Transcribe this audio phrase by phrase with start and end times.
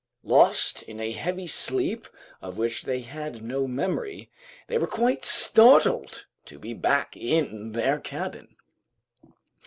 [0.23, 2.07] Lost in a heavy sleep
[2.41, 4.31] of which they had no memory,
[4.65, 8.55] they were quite startled to be back in their cabin.